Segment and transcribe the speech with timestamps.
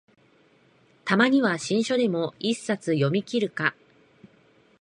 [1.05, 3.75] たまには新書でも一冊読みきるか